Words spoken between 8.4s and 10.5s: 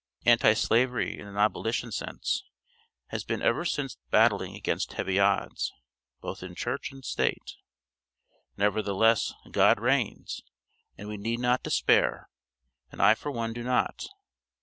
Nevertheless, God reigns,